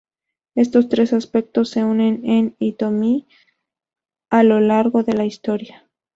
Estos 0.55 0.89
tres 0.89 1.13
aspectos 1.13 1.69
se 1.69 1.83
unen 1.83 2.25
en 2.27 2.55
Hitomi 2.57 3.27
a 4.31 4.41
lo 4.41 4.59
largo 4.59 5.03
de 5.03 5.13
la 5.13 5.25
historia. 5.25 5.87